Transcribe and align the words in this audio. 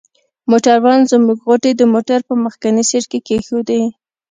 موټروان 0.49 0.99
زموږ 1.11 1.37
غوټې 1.45 1.71
د 1.77 1.81
موټر 1.93 2.19
په 2.27 2.33
مخکني 2.43 2.83
سیټ 2.89 3.05
کې 3.11 3.19
کښېښودې. 3.27 3.81